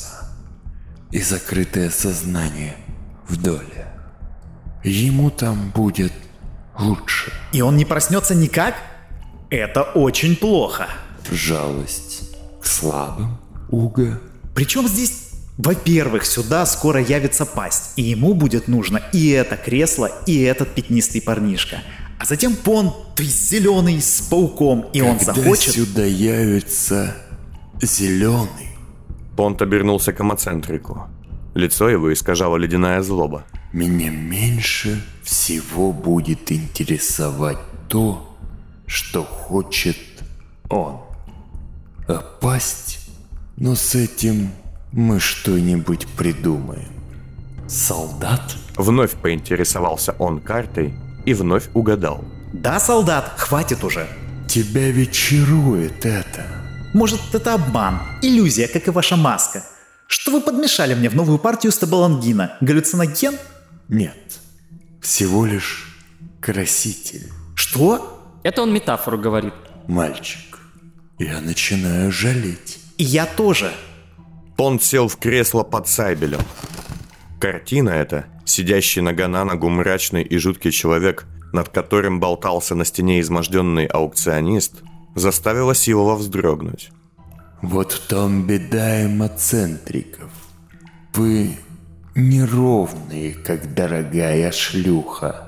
[1.12, 2.75] и закрытое сознание
[3.27, 3.88] в доле.
[4.84, 6.13] Ему там будет
[6.77, 7.32] лучше.
[7.51, 8.75] И он не проснется никак?
[9.49, 10.88] Это очень плохо.
[11.30, 13.38] Жалость к слабым
[13.69, 14.19] Уга.
[14.56, 20.41] Причем здесь, во-первых, сюда скоро явится пасть, и ему будет нужно и это кресло, и
[20.41, 21.77] этот пятнистый парнишка.
[22.22, 25.74] А затем Понт весь зеленый с пауком, и он Когда захочет...
[25.74, 27.16] сюда явится
[27.82, 28.78] зеленый,
[29.36, 31.08] Понт обернулся к эмоцентрику.
[31.56, 33.44] Лицо его искажало ледяная злоба.
[33.74, 37.58] меня меньше всего будет интересовать
[37.90, 38.38] то,
[38.86, 39.98] что хочет
[40.70, 41.00] он.
[42.08, 43.00] Опасть?
[43.58, 44.52] Но с этим
[44.92, 46.92] мы что-нибудь придумаем.
[47.68, 48.56] Солдат?
[48.76, 50.94] Вновь поинтересовался он картой
[51.26, 52.24] и вновь угадал.
[52.54, 54.08] Да, солдат, хватит уже.
[54.48, 56.46] Тебя ведь чарует это.
[56.94, 59.64] Может, это обман, иллюзия, как и ваша маска.
[60.08, 62.58] Что вы подмешали мне в новую партию стабалангина?
[62.60, 63.36] Галлюциноген?
[63.88, 64.40] Нет,
[65.02, 65.98] всего лишь
[66.42, 67.32] краситель.
[67.56, 68.40] Что?
[68.44, 69.54] Это он метафору говорит.
[69.88, 70.60] Мальчик,
[71.18, 72.80] я начинаю жалеть.
[72.98, 73.72] И я тоже.
[74.58, 76.42] Понт сел в кресло под Сайбелем.
[77.40, 83.20] Картина эта, сидящий нога на ногу мрачный и жуткий человек, над которым болтался на стене
[83.22, 84.84] изможденный аукционист,
[85.16, 86.92] заставила Силова вздрогнуть.
[87.62, 90.32] Вот в том беда эмоцентриков.
[91.13, 91.58] Вы
[92.15, 95.48] неровные, как дорогая шлюха.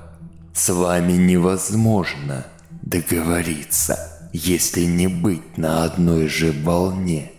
[0.53, 2.45] С вами невозможно
[2.83, 3.97] договориться,
[4.31, 7.31] если не быть на одной же волне.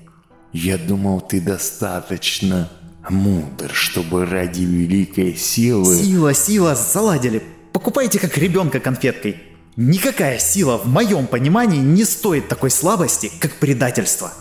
[0.53, 2.69] Я думал, ты достаточно
[3.11, 5.97] мудр, чтобы ради великой силы...
[5.97, 7.43] Сила, сила, заладили.
[7.73, 9.43] Покупайте как ребенка конфеткой.
[9.77, 14.33] Никакая сила в моем понимании не стоит такой слабости, как предательство.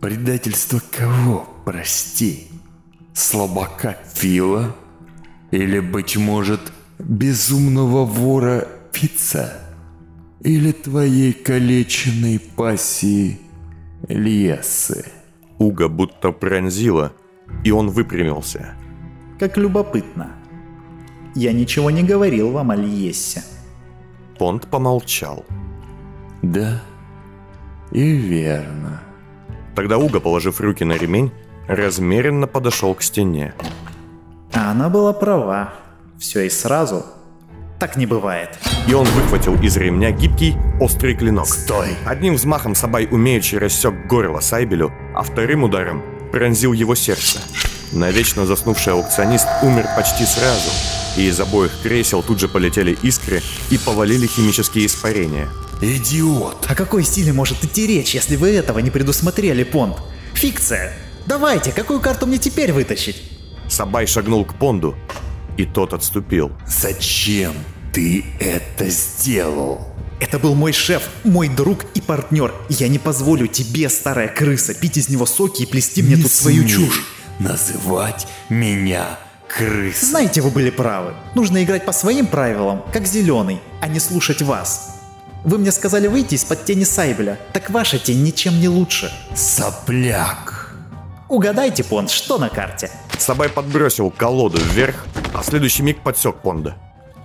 [0.00, 2.48] Предательство кого, прости?
[3.14, 4.74] Слабака Фила?
[5.50, 6.60] Или, быть может,
[6.98, 9.54] безумного вора Пицца?
[10.40, 13.40] Или твоей калеченной пассии
[14.08, 15.06] Льесы?
[15.58, 17.12] Уга будто пронзила,
[17.64, 18.74] и он выпрямился.
[19.38, 20.32] Как любопытно.
[21.34, 23.42] Я ничего не говорил вам о Льессе.
[24.38, 25.44] Понт помолчал.
[26.42, 26.82] Да,
[27.92, 29.00] И верно.
[29.74, 31.32] Тогда Уга, положив руки на ремень,
[31.68, 33.54] размеренно подошел к стене.
[34.52, 35.72] А она была права.
[36.18, 37.04] Все и сразу.
[37.78, 38.50] Так не бывает.
[38.86, 41.46] И он выхватил из ремня гибкий, острый клинок.
[41.46, 41.96] Стой!
[42.06, 47.40] Одним взмахом Сабай умеючи рассек горло Сайбелю, а вторым ударом пронзил его сердце.
[47.92, 50.70] Навечно заснувший аукционист умер почти сразу,
[51.16, 55.48] и из обоих кресел тут же полетели искры и повалили химические испарения.
[55.82, 56.66] Идиот!
[56.68, 59.98] О какой силе может идти речь, если вы этого не предусмотрели, Понт?
[60.32, 60.94] Фикция!
[61.26, 63.22] Давайте, какую карту мне теперь вытащить?
[63.68, 64.96] Сабай шагнул к Понду,
[65.56, 66.50] и тот отступил.
[66.66, 67.52] Зачем
[67.92, 69.91] ты это сделал?
[70.22, 72.54] Это был мой шеф, мой друг и партнер.
[72.68, 76.30] Я не позволю тебе, старая крыса, пить из него соки и плести мне Не тут
[76.30, 77.04] свою чушь.
[77.40, 79.18] называть меня
[79.48, 80.08] крысой.
[80.08, 81.14] Знаете, вы были правы.
[81.34, 84.94] Нужно играть по своим правилам, как зеленый, а не слушать вас.
[85.42, 87.40] Вы мне сказали выйти из-под тени Сайбеля.
[87.52, 89.10] Так ваша тень ничем не лучше.
[89.34, 90.72] Сопляк.
[91.28, 92.92] Угадайте, Понт, что на карте?
[93.18, 95.04] Сабай подбросил колоду вверх,
[95.34, 96.76] а в следующий миг подсек Понда.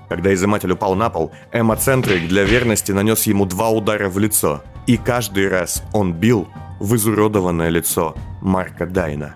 [0.09, 4.63] Когда изыматель упал на пол, эмоцентрик для верности нанес ему два удара в лицо.
[4.85, 6.47] И каждый раз он бил
[6.79, 9.35] в изуродованное лицо Марка Дайна.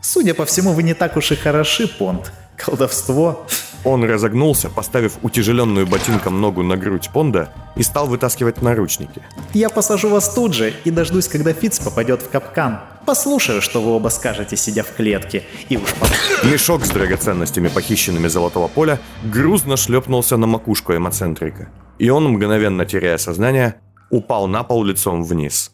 [0.00, 2.32] Судя по всему, вы не так уж и хороши, Понт.
[2.56, 3.46] Колдовство.
[3.84, 9.22] Он разогнулся, поставив утяжеленную ботинком ногу на грудь Понда и стал вытаскивать наручники.
[9.54, 12.80] Я посажу вас тут же и дождусь, когда Фиц попадет в капкан.
[13.06, 15.44] Послушаю, что вы оба скажете, сидя в клетке.
[15.70, 16.16] И уж потом...
[16.50, 21.70] Мешок с драгоценностями, похищенными золотого поля, грузно шлепнулся на макушку эмоцентрика.
[21.98, 23.76] И он, мгновенно теряя сознание,
[24.10, 25.72] упал на пол лицом вниз.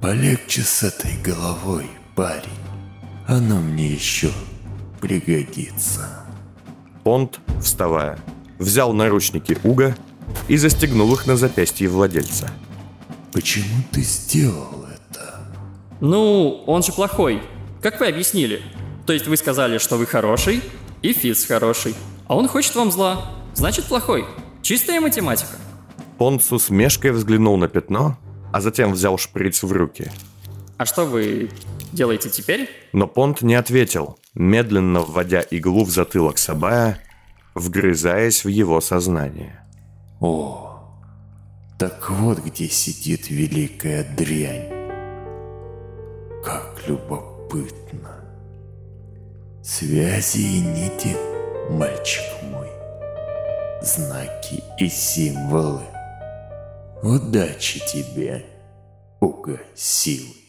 [0.00, 2.42] Полегче с этой головой, парень.
[3.28, 4.30] Оно мне еще
[5.00, 6.21] пригодится.
[7.04, 8.18] Понт, вставая,
[8.58, 9.96] взял наручники Уга
[10.48, 12.50] и застегнул их на запястье владельца.
[13.32, 15.52] Почему ты сделал это?
[16.00, 17.42] Ну, он же плохой.
[17.80, 18.62] Как вы объяснили?
[19.06, 20.62] То есть вы сказали, что вы хороший,
[21.02, 21.94] и Фиц хороший.
[22.28, 23.32] А он хочет вам зла.
[23.54, 24.24] Значит, плохой.
[24.62, 25.56] Чистая математика.
[26.18, 28.16] Понт с усмешкой взглянул на пятно,
[28.52, 30.10] а затем взял шприц в руки.
[30.76, 31.50] А что вы
[31.92, 32.70] делаете теперь?
[32.92, 36.98] Но Понт не ответил, медленно вводя иглу в затылок Сабая,
[37.54, 39.60] вгрызаясь в его сознание.
[40.20, 40.72] О,
[41.78, 44.68] так вот где сидит великая дрянь.
[46.44, 48.24] Как любопытно.
[49.62, 51.16] Связи и нити,
[51.70, 52.68] мальчик мой.
[53.80, 55.82] Знаки и символы.
[57.02, 58.44] Удачи тебе,
[59.20, 60.41] Уга Сил.